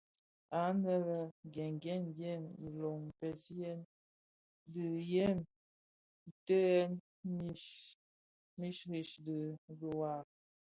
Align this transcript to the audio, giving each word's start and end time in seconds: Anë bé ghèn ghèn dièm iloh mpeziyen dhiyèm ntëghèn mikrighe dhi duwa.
Anë 0.63 0.81
bé 0.83 0.95
ghèn 1.53 1.73
ghèn 1.83 2.01
dièm 2.17 2.43
iloh 2.67 2.97
mpeziyen 3.07 3.79
dhiyèm 4.73 5.37
ntëghèn 6.29 6.91
mikrighe 8.59 8.99
dhi 9.25 9.37
duwa. 9.79 10.11